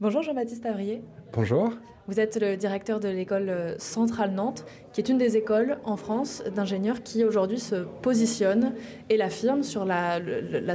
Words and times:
Bonjour 0.00 0.22
Jean-Baptiste 0.22 0.66
Avrier. 0.66 1.02
Bonjour. 1.32 1.70
Vous 2.08 2.18
êtes 2.18 2.40
le 2.40 2.56
directeur 2.56 2.98
de 2.98 3.08
l'école 3.08 3.48
euh, 3.48 3.78
centrale 3.78 4.32
Nantes, 4.32 4.66
qui 4.94 5.00
est 5.00 5.08
une 5.08 5.18
des 5.18 5.36
écoles 5.36 5.76
en 5.84 5.96
France 5.96 6.44
d'ingénieurs 6.54 7.02
qui 7.02 7.24
aujourd'hui 7.24 7.58
se 7.58 7.84
positionne 8.00 8.74
et 9.10 9.16
l'affirme 9.16 9.64
sur 9.64 9.84
la, 9.84 10.20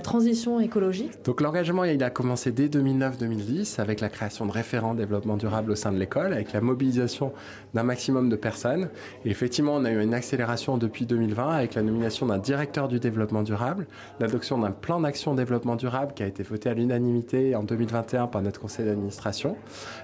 transition 0.01 0.59
écologique. 0.59 1.23
Donc 1.23 1.39
l'engagement, 1.39 1.85
il 1.85 2.03
a 2.03 2.09
commencé 2.09 2.51
dès 2.51 2.67
2009-2010 2.67 3.79
avec 3.79 4.01
la 4.01 4.09
création 4.09 4.45
de 4.45 4.51
référents 4.51 4.93
développement 4.93 5.37
durable 5.37 5.71
au 5.71 5.75
sein 5.75 5.93
de 5.93 5.97
l'école, 5.97 6.33
avec 6.33 6.51
la 6.51 6.59
mobilisation 6.59 7.31
d'un 7.73 7.83
maximum 7.83 8.29
de 8.29 8.35
personnes. 8.35 8.89
Et 9.23 9.29
effectivement, 9.29 9.75
on 9.75 9.85
a 9.85 9.91
eu 9.91 10.01
une 10.01 10.13
accélération 10.13 10.77
depuis 10.77 11.05
2020 11.05 11.51
avec 11.51 11.75
la 11.75 11.81
nomination 11.81 12.25
d'un 12.25 12.39
directeur 12.39 12.89
du 12.89 12.99
développement 12.99 13.43
durable, 13.43 13.87
l'adoption 14.19 14.57
d'un 14.57 14.71
plan 14.71 14.99
d'action 14.99 15.33
développement 15.33 15.77
durable 15.77 16.13
qui 16.13 16.23
a 16.23 16.27
été 16.27 16.43
voté 16.43 16.69
à 16.69 16.73
l'unanimité 16.73 17.55
en 17.55 17.63
2021 17.63 18.27
par 18.27 18.41
notre 18.41 18.59
conseil 18.59 18.85
d'administration, 18.85 19.55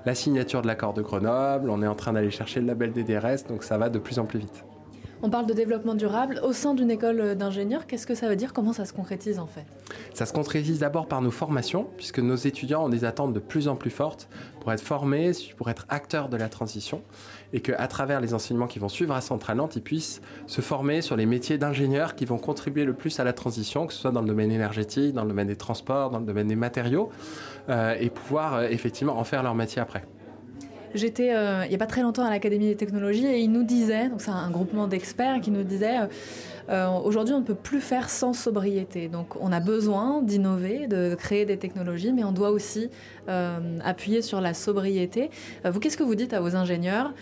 la 0.05 0.16
signature 0.16 0.62
de 0.62 0.68
l'accord 0.68 0.94
de 0.94 1.04
on 1.05 1.82
est 1.82 1.88
en 1.88 1.95
train 1.95 2.13
d'aller 2.13 2.32
chercher 2.32 2.62
le 2.62 2.68
label 2.68 2.91
des 2.91 3.04
DRS, 3.04 3.48
donc 3.48 3.63
ça 3.63 3.77
va 3.77 3.90
de 3.90 4.00
plus 4.05 4.20
en 4.20 4.26
plus 4.26 4.40
vite. 4.40 4.64
On 5.23 5.30
parle 5.30 5.48
de 5.48 5.54
développement 5.54 5.95
durable 5.95 6.40
au 6.44 6.54
sein 6.54 6.76
d'une 6.76 6.91
école 6.91 7.36
d'ingénieurs. 7.36 7.88
Qu'est-ce 7.88 8.05
que 8.05 8.13
ça 8.13 8.30
veut 8.30 8.36
dire? 8.36 8.54
Comment 8.54 8.73
ça 8.73 8.86
se 8.86 8.94
concrétise 8.94 9.40
en 9.40 9.48
fait? 9.48 9.66
Ça 10.13 10.26
se 10.26 10.34
concrétise 10.34 10.80
d'abord 10.80 11.08
par 11.08 11.22
nos 11.22 11.32
formations, 11.32 11.88
puisque 11.98 12.20
nos 12.20 12.36
étudiants 12.36 12.86
ont 12.86 12.90
des 12.90 13.05
attentes 13.05 13.34
de 13.34 13.40
plus 13.40 13.68
en 13.68 13.76
plus 13.76 13.90
fortes 13.90 14.27
pour 14.60 14.72
être 14.72 14.82
formés, 14.82 15.32
pour 15.58 15.70
être 15.70 15.86
acteurs 15.90 16.30
de 16.30 16.38
la 16.38 16.48
transition, 16.48 17.02
et 17.54 17.62
qu'à 17.62 17.88
travers 17.88 18.22
les 18.22 18.36
enseignements 18.36 18.68
qui 18.68 18.77
vont 18.77 18.90
suivre 18.90 19.16
à 19.16 19.22
Centrale 19.22 19.58
Nantes, 19.58 19.76
ils 19.76 19.82
puissent 19.82 20.22
se 20.46 20.62
former 20.62 21.02
sur 21.02 21.16
les 21.16 21.26
métiers 21.26 21.58
d'ingénieurs 21.58 22.16
qui 22.16 22.26
vont 22.26 22.38
contribuer 22.38 22.85
le 22.85 22.94
plus 22.94 23.20
à 23.20 23.24
la 23.24 23.34
transition, 23.34 23.88
que 23.88 23.94
ce 23.94 24.02
soit 24.02 24.12
dans 24.12 24.22
le 24.22 24.27
domaine 24.27 24.52
énergétique, 24.52 25.13
dans 25.13 25.24
le 25.24 25.30
domaine 25.30 25.48
des 25.48 25.55
transports, 25.55 26.12
dans 26.12 26.20
le 26.20 26.26
domaine 26.26 26.49
des 26.49 26.55
matériaux, 26.55 27.10
euh, 27.70 27.96
et 27.99 28.12
pouvoir 28.12 28.55
euh, 28.55 28.68
effectivement 28.70 29.18
en 29.18 29.24
faire 29.24 29.41
leur 29.41 29.55
métier 29.55 29.82
après. 29.82 30.04
J'étais 30.95 31.34
euh, 31.34 31.66
il 31.66 31.70
n'y 31.70 31.76
a 31.76 31.77
pas 31.77 31.88
très 31.88 32.02
longtemps 32.02 32.23
à 32.23 32.30
l'Académie 32.30 32.68
des 32.68 32.77
technologies 32.77 33.26
et 33.26 33.40
ils 33.40 33.51
nous 33.51 33.63
disaient, 33.63 34.07
donc 34.07 34.21
c'est 34.21 34.32
un 34.32 34.49
groupement 34.49 34.88
d'experts 34.88 35.41
qui 35.41 35.51
nous 35.51 35.63
disait, 35.63 35.99
euh, 35.99 36.05
euh, 36.70 36.88
aujourd'hui 37.04 37.34
on 37.34 37.41
ne 37.41 37.46
peut 37.46 37.54
plus 37.54 37.82
faire 37.82 38.10
sans 38.10 38.32
sobriété. 38.32 39.10
Donc 39.10 39.35
on 39.41 39.51
a 39.51 39.60
besoin 39.60 40.21
d'innover, 40.21 40.88
de 40.88 41.13
créer 41.16 41.46
des 41.46 41.57
technologies, 41.57 42.13
mais 42.13 42.23
on 42.23 42.32
doit 42.32 42.49
aussi 42.49 42.90
appuyer 43.84 44.21
sur 44.21 44.40
la 44.40 44.54
sobriété. 44.54 45.29
vous, 45.66 45.79
qu'est-ce 45.79 45.98
que 45.98 46.04
vous 46.04 46.16
dites 46.16 46.34
à 46.34 46.40
vos 46.40 46.55
ingénieurs 46.55 47.13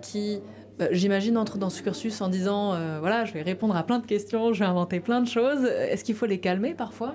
qui 0.00 0.40
J'imagine 0.92 1.36
entrent 1.36 1.58
dans 1.58 1.70
ce 1.70 1.82
cursus 1.82 2.20
en 2.20 2.28
disant 2.28 2.78
voilà, 3.00 3.24
je 3.24 3.32
vais 3.34 3.42
répondre 3.42 3.76
à 3.76 3.82
plein 3.82 3.98
de 3.98 4.06
questions, 4.06 4.52
je 4.52 4.60
vais 4.60 4.70
inventer 4.70 5.00
plein 5.00 5.20
de 5.20 5.28
choses. 5.28 5.64
Est-ce 5.64 6.04
qu'il 6.04 6.14
faut 6.14 6.26
les 6.26 6.38
calmer 6.38 6.74
parfois? 6.74 7.14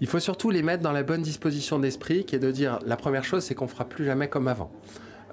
Il 0.00 0.06
faut 0.06 0.20
surtout 0.20 0.50
les 0.50 0.62
mettre 0.62 0.82
dans 0.82 0.92
la 0.92 1.02
bonne 1.02 1.22
disposition 1.22 1.78
d'esprit, 1.78 2.24
qui 2.24 2.36
est 2.36 2.38
de 2.38 2.50
dire 2.50 2.78
la 2.86 2.96
première 2.96 3.24
chose, 3.24 3.44
c'est 3.44 3.54
qu'on 3.54 3.68
fera 3.68 3.84
plus 3.84 4.04
jamais 4.04 4.28
comme 4.28 4.48
avant. 4.48 4.70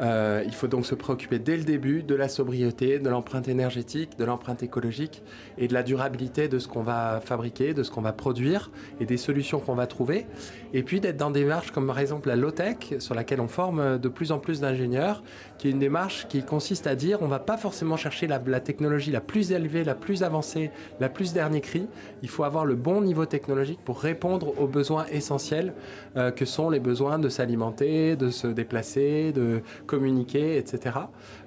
Euh, 0.02 0.44
il 0.46 0.54
faut 0.54 0.68
donc 0.68 0.86
se 0.86 0.96
préoccuper 0.96 1.40
dès 1.40 1.58
le 1.58 1.64
début 1.64 2.04
de 2.04 2.16
la 2.16 2.28
sobriété, 2.28 3.00
de 3.00 3.10
l'empreinte 3.10 3.48
énergétique, 3.48 4.18
de 4.18 4.26
l'empreinte 4.26 4.62
écologique 4.64 5.24
et 5.58 5.68
de 5.68 5.74
la 5.74 5.84
durabilité 5.84 6.48
de 6.48 6.60
ce 6.60 6.68
qu'on 6.68 6.84
va 6.84 7.22
fabriquer, 7.24 7.74
de 7.74 7.84
ce 7.84 7.92
qu'on 7.92 8.02
va 8.02 8.12
produire 8.12 8.72
et 9.00 9.06
des 9.06 9.18
solutions 9.18 9.60
qu'on 9.60 9.76
va 9.76 9.88
trouver. 9.88 10.26
Et 10.74 10.84
puis 10.84 11.00
d'être 11.00 11.18
dans 11.18 11.32
des 11.32 11.42
démarches 11.42 11.72
comme 11.72 11.88
par 11.88 12.00
exemple 12.00 12.28
la 12.28 12.36
low-tech, 12.36 12.96
sur 13.00 13.16
laquelle 13.16 13.40
on 13.40 13.48
forme 13.48 14.00
de 14.00 14.10
plus 14.10 14.32
en 14.32 14.40
plus 14.40 14.62
d'ingénieurs, 14.62 15.24
qui 15.58 15.68
est 15.68 15.72
une 15.72 15.80
démarche 15.80 16.28
qui 16.28 16.44
consiste 16.44 16.88
à 16.88 16.96
dire 16.96 17.20
on 17.22 17.28
va 17.28 17.40
pas 17.40 17.58
forcément 17.58 17.98
chercher 17.98 18.28
la, 18.28 18.40
technologie 18.60 19.12
la 19.12 19.22
plus 19.22 19.52
élevée, 19.52 19.84
la 19.84 19.96
plus 19.96 20.24
avancée, 20.24 20.72
la 21.00 21.10
plus 21.10 21.34
dernier 21.34 21.62
cri. 21.62 21.88
Il 22.22 22.30
faut 22.30 22.44
avoir 22.44 22.66
le 22.66 22.76
bon 22.76 23.02
niveau 23.02 23.26
technologique 23.26 23.80
pour 23.86 24.00
répondre 24.00 24.60
aux 24.60 24.68
besoins 24.68 25.06
essentiels 25.12 25.74
euh, 26.18 26.32
que 26.32 26.46
sont 26.46 26.70
les 26.70 26.80
besoins 26.80 27.20
de 27.20 27.30
s'alimenter, 27.30 28.16
de 28.16 28.30
se 28.30 28.48
déplacer, 28.48 29.32
de 29.32 29.62
communiquer, 29.86 30.58
etc., 30.58 30.98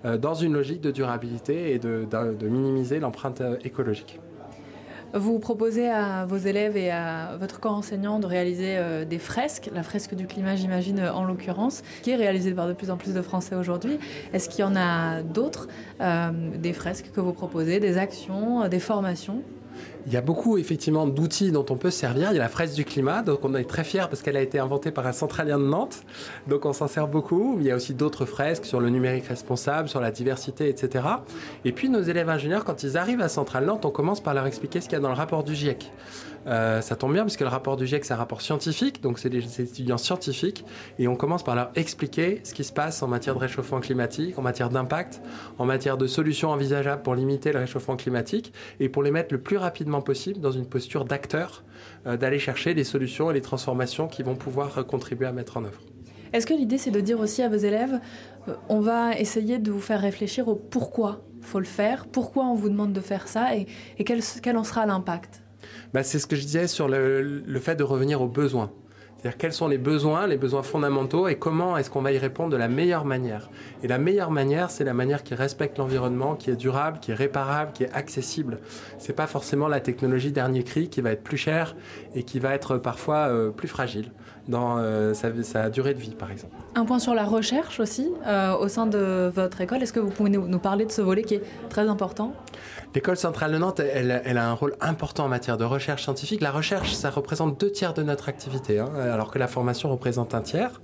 euh, 0.04 0.16
dans 0.16 0.34
une 0.34 0.52
logique 0.52 0.80
de 0.80 0.90
durabilité 0.90 1.72
et 1.72 1.78
de, 1.78 2.06
minimiser 2.42 3.00
l'empreinte 3.00 3.40
euh, 3.40 3.56
écologique. 3.64 4.20
Vous 5.14 5.38
proposez 5.38 5.88
à 5.88 6.26
vos 6.26 6.36
élèves 6.36 6.76
et 6.76 6.90
à 6.90 7.36
votre 7.40 7.60
corps 7.60 7.72
enseignant 7.72 8.18
de 8.18 8.26
réaliser 8.26 8.76
euh, 8.76 9.06
des 9.06 9.18
fresques, 9.18 9.70
la 9.72 9.82
fresque 9.82 10.14
du 10.14 10.26
climat 10.26 10.54
j'imagine 10.54 11.00
en 11.00 11.24
l'occurrence, 11.24 11.82
qui 12.02 12.10
est 12.10 12.16
réalisée 12.16 12.52
par 12.52 12.68
de 12.68 12.74
plus 12.74 12.90
en 12.90 12.98
plus 12.98 13.14
de 13.14 13.22
Français 13.22 13.54
aujourd'hui. 13.54 13.98
Est-ce 14.34 14.50
qu'il 14.50 14.60
y 14.60 14.68
en 14.68 14.76
a 14.76 15.22
d'autres, 15.22 15.68
des 15.98 16.72
fresques 16.74 17.10
que 17.14 17.20
vous 17.20 17.32
proposez, 17.32 17.80
des 17.80 17.96
actions, 17.96 18.68
des 18.68 18.80
formations? 18.80 19.42
Il 20.06 20.12
y 20.12 20.16
a 20.16 20.20
beaucoup 20.20 20.58
effectivement 20.58 21.06
d'outils 21.06 21.52
dont 21.52 21.66
on 21.70 21.76
peut 21.76 21.90
se 21.90 21.98
servir. 21.98 22.30
Il 22.30 22.34
y 22.34 22.38
a 22.38 22.42
la 22.42 22.48
fraise 22.48 22.74
du 22.74 22.84
climat, 22.84 23.22
donc 23.22 23.44
on 23.44 23.54
est 23.54 23.64
très 23.64 23.84
fiers 23.84 24.06
parce 24.08 24.22
qu'elle 24.22 24.36
a 24.36 24.40
été 24.40 24.58
inventée 24.58 24.90
par 24.90 25.06
un 25.06 25.12
centralien 25.12 25.58
de 25.58 25.64
Nantes, 25.64 26.02
donc 26.46 26.64
on 26.64 26.72
s'en 26.72 26.88
sert 26.88 27.08
beaucoup. 27.08 27.56
Il 27.60 27.66
y 27.66 27.70
a 27.70 27.76
aussi 27.76 27.94
d'autres 27.94 28.24
fresques 28.24 28.64
sur 28.64 28.80
le 28.80 28.90
numérique 28.90 29.26
responsable, 29.26 29.88
sur 29.88 30.00
la 30.00 30.10
diversité, 30.10 30.68
etc. 30.68 31.04
Et 31.64 31.72
puis 31.72 31.88
nos 31.88 32.02
élèves 32.02 32.28
ingénieurs, 32.28 32.64
quand 32.64 32.82
ils 32.82 32.96
arrivent 32.96 33.20
à 33.20 33.28
Centrale 33.28 33.66
Nantes, 33.66 33.84
on 33.84 33.90
commence 33.90 34.20
par 34.20 34.34
leur 34.34 34.46
expliquer 34.46 34.80
ce 34.80 34.86
qu'il 34.86 34.94
y 34.94 34.96
a 34.96 35.00
dans 35.00 35.10
le 35.10 35.14
rapport 35.14 35.44
du 35.44 35.54
GIEC. 35.54 35.90
Euh, 36.48 36.80
ça 36.80 36.96
tombe 36.96 37.12
bien 37.12 37.22
puisque 37.22 37.40
le 37.40 37.48
rapport 37.48 37.76
du 37.76 37.86
GIEC 37.86 38.04
c'est 38.04 38.14
un 38.14 38.16
rapport 38.16 38.40
scientifique, 38.40 39.02
donc 39.02 39.18
c'est 39.18 39.28
des 39.28 39.60
étudiants 39.60 39.98
scientifiques, 39.98 40.64
et 40.98 41.06
on 41.06 41.14
commence 41.14 41.42
par 41.42 41.54
leur 41.54 41.70
expliquer 41.74 42.40
ce 42.44 42.54
qui 42.54 42.64
se 42.64 42.72
passe 42.72 43.02
en 43.02 43.08
matière 43.08 43.34
de 43.34 43.40
réchauffement 43.40 43.80
climatique, 43.80 44.38
en 44.38 44.42
matière 44.42 44.70
d'impact, 44.70 45.20
en 45.58 45.66
matière 45.66 45.98
de 45.98 46.06
solutions 46.06 46.50
envisageables 46.50 47.02
pour 47.02 47.14
limiter 47.14 47.52
le 47.52 47.58
réchauffement 47.58 47.96
climatique, 47.96 48.52
et 48.80 48.88
pour 48.88 49.02
les 49.02 49.10
mettre 49.10 49.34
le 49.34 49.40
plus 49.40 49.58
rapidement 49.58 50.00
possible 50.00 50.40
dans 50.40 50.52
une 50.52 50.66
posture 50.66 51.04
d'acteur, 51.04 51.64
euh, 52.06 52.16
d'aller 52.16 52.38
chercher 52.38 52.74
les 52.74 52.84
solutions 52.84 53.30
et 53.30 53.34
les 53.34 53.42
transformations 53.42 54.08
qui 54.08 54.22
vont 54.22 54.36
pouvoir 54.36 54.86
contribuer 54.86 55.26
à 55.26 55.32
mettre 55.32 55.58
en 55.58 55.64
œuvre. 55.64 55.80
Est-ce 56.32 56.46
que 56.46 56.54
l'idée 56.54 56.78
c'est 56.78 56.90
de 56.90 57.00
dire 57.00 57.20
aussi 57.20 57.42
à 57.42 57.48
vos 57.48 57.56
élèves, 57.56 58.00
euh, 58.48 58.54
on 58.68 58.80
va 58.80 59.18
essayer 59.18 59.58
de 59.58 59.70
vous 59.70 59.80
faire 59.80 60.00
réfléchir 60.00 60.48
au 60.48 60.54
pourquoi 60.54 61.22
faut 61.40 61.60
le 61.60 61.66
faire, 61.66 62.06
pourquoi 62.06 62.44
on 62.44 62.54
vous 62.54 62.68
demande 62.68 62.92
de 62.92 63.00
faire 63.00 63.28
ça 63.28 63.54
et, 63.56 63.66
quel, 64.04 64.20
quel 64.42 64.56
en 64.56 64.64
sera 64.64 64.86
l'impact? 64.86 65.42
Bah, 65.92 66.02
C'est 66.02 66.18
ce 66.18 66.26
que 66.26 66.36
je 66.36 66.42
disais 66.42 66.66
sur 66.66 66.88
le, 66.88 67.22
le 67.22 67.60
fait 67.60 67.76
de 67.76 67.84
revenir 67.84 68.20
aux 68.20 68.28
besoins. 68.28 68.70
C'est-à-dire 69.18 69.38
quels 69.38 69.52
sont 69.52 69.66
les 69.66 69.78
besoins, 69.78 70.28
les 70.28 70.36
besoins 70.36 70.62
fondamentaux 70.62 71.26
et 71.26 71.34
comment 71.36 71.76
est-ce 71.76 71.90
qu'on 71.90 72.02
va 72.02 72.12
y 72.12 72.18
répondre 72.18 72.50
de 72.50 72.56
la 72.56 72.68
meilleure 72.68 73.04
manière. 73.04 73.50
Et 73.82 73.88
la 73.88 73.98
meilleure 73.98 74.30
manière, 74.30 74.70
c'est 74.70 74.84
la 74.84 74.94
manière 74.94 75.24
qui 75.24 75.34
respecte 75.34 75.78
l'environnement, 75.78 76.36
qui 76.36 76.50
est 76.50 76.56
durable, 76.56 77.00
qui 77.00 77.10
est 77.10 77.14
réparable, 77.14 77.72
qui 77.72 77.82
est 77.82 77.92
accessible. 77.92 78.60
C'est 78.98 79.14
pas 79.14 79.26
forcément 79.26 79.66
la 79.66 79.80
technologie 79.80 80.30
dernier 80.30 80.62
cri 80.62 80.88
qui 80.88 81.00
va 81.00 81.10
être 81.10 81.24
plus 81.24 81.36
chère 81.36 81.74
et 82.14 82.22
qui 82.22 82.38
va 82.38 82.54
être 82.54 82.76
parfois 82.76 83.28
euh, 83.28 83.50
plus 83.50 83.66
fragile 83.66 84.12
dans 84.46 84.78
euh, 84.78 85.12
sa, 85.14 85.68
durée 85.68 85.94
de 85.94 85.98
vie, 85.98 86.14
par 86.14 86.30
exemple. 86.30 86.54
Un 86.74 86.84
point 86.84 86.98
sur 86.98 87.14
la 87.14 87.24
recherche 87.24 87.80
aussi 87.80 88.10
euh, 88.26 88.56
au 88.56 88.68
sein 88.68 88.86
de 88.86 89.30
votre 89.34 89.60
école. 89.60 89.82
Est-ce 89.82 89.92
que 89.92 90.00
vous 90.00 90.10
pouvez 90.10 90.30
nous, 90.30 90.58
parler 90.58 90.86
de 90.86 90.90
ce 90.90 91.02
volet 91.02 91.22
qui 91.22 91.34
est 91.34 91.42
très 91.68 91.86
important? 91.88 92.32
L'école 92.94 93.18
centrale 93.18 93.52
de 93.52 93.58
Nantes, 93.58 93.80
elle, 93.80 94.22
elle, 94.24 94.38
a 94.38 94.48
un 94.48 94.54
rôle 94.54 94.74
important 94.80 95.26
en 95.26 95.28
matière 95.28 95.58
de 95.58 95.64
recherche 95.64 96.04
scientifique. 96.04 96.40
La 96.40 96.50
recherche, 96.50 96.94
ça 96.94 97.10
représente 97.10 97.60
deux 97.60 97.70
tiers 97.70 97.92
de 97.92 98.02
notre 98.02 98.30
activité. 98.30 98.78
Hein 98.78 98.88
alors 99.08 99.30
que 99.30 99.38
la 99.38 99.48
formation 99.48 99.90
représente 99.90 100.34
un 100.34 100.40
tiers. 100.40 100.80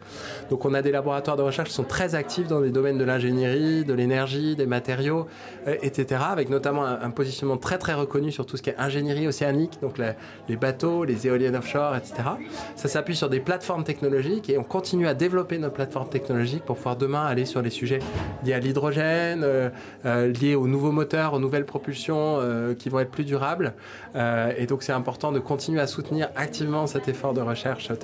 Donc 0.51 0.65
on 0.65 0.75
a 0.75 0.83
des 0.83 0.91
laboratoires 0.91 1.37
de 1.37 1.43
recherche 1.43 1.69
qui 1.69 1.75
sont 1.75 1.85
très 1.85 2.15
actifs 2.15 2.47
dans 2.47 2.61
les 2.61 2.71
domaines 2.71 2.99
de 2.99 3.05
l'ingénierie, 3.05 3.85
de 3.85 3.95
l'énergie, 3.95 4.57
des 4.57 4.67
matériaux, 4.67 5.27
euh, 5.67 5.77
etc. 5.83 6.23
Avec 6.31 6.51
notamment 6.51 6.85
un, 6.85 7.11
positionnement 7.11 7.57
très 7.57 7.79
très 7.79 7.95
reconnu 7.95 8.33
sur 8.33 8.45
tout 8.45 8.57
ce 8.57 8.63
qui 8.63 8.71
est 8.71 8.79
ingénierie 8.79 9.29
océanique, 9.29 9.79
donc 9.81 9.99
les 10.49 10.57
bateaux, 10.57 11.05
les 11.05 11.27
éoliennes 11.27 11.57
offshore, 11.57 11.97
etc. 11.97 12.15
Ça 12.77 12.89
s'appuie 12.89 13.15
sur 13.15 13.29
des 13.29 13.41
plateformes 13.41 13.85
technologiques 13.85 14.51
et 14.51 14.59
on 14.59 14.65
continue 14.65 15.07
à 15.07 15.15
développer 15.15 15.59
nos 15.59 15.71
plateformes 15.71 16.09
technologiques 16.09 16.65
pour 16.65 16.77
pouvoir 16.77 16.97
demain 16.97 17.25
aller 17.25 17.45
sur 17.45 17.63
les 17.63 17.71
sujets 17.71 18.01
liés 18.45 18.55
à 18.55 18.59
l'hydrogène, 18.59 19.43
euh, 19.45 19.71
euh, 20.07 20.33
liés 20.33 20.55
aux 20.55 20.67
nouveaux 20.67 20.93
moteurs, 20.93 21.35
aux 21.35 21.39
nouvelles 21.39 21.67
propulsions 21.67 22.41
qui 22.79 22.89
vont 22.89 23.01
être 23.01 23.11
plus 23.11 23.25
durables. 23.25 23.75
et 24.15 24.67
donc 24.67 24.83
c'est 24.83 24.93
important 24.93 25.33
de 25.33 25.39
continuer 25.39 25.81
à 25.81 25.87
soutenir 25.87 26.29
activement 26.37 26.87
cet 26.87 27.09
effort 27.09 27.35
de 27.35 27.41
recherche 27.41 27.89